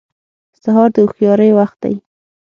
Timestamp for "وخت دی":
1.59-1.95